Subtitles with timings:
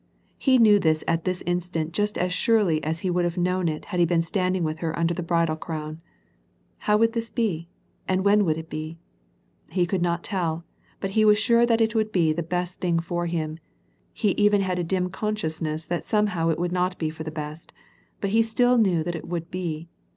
[0.39, 3.85] He knew this at this instant just as surely as he would have known it
[3.85, 6.01] had he been standing with her under the bridal crown.
[6.79, 7.69] How would this be?
[8.07, 8.97] and when would it be?
[9.69, 10.65] He could not tell,
[11.07, 13.59] he was not sure that it would be the best thing for him;
[14.11, 17.71] he even had a dim consciousness that somehow it would not be for the best,
[18.21, 19.87] but still he knew that it would be.